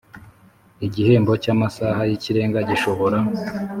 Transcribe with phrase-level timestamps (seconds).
[0.85, 3.17] Igihembo cy amasaha y ikirenga gishobora